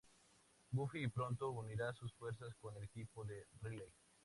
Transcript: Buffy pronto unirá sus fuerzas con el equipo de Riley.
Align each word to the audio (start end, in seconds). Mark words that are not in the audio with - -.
Buffy 0.71 1.09
pronto 1.09 1.51
unirá 1.51 1.93
sus 1.93 2.11
fuerzas 2.15 2.55
con 2.59 2.75
el 2.75 2.85
equipo 2.85 3.23
de 3.23 3.45
Riley. 3.61 3.93